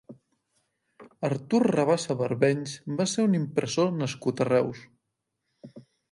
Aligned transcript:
Artur 1.27 1.65
Rabassa 1.73 2.15
Barbenys 2.21 2.73
va 3.01 3.07
ser 3.11 3.25
un 3.27 3.35
impressor 3.39 3.91
nascut 3.99 4.41
a 4.41 4.47
Reus. 4.49 4.81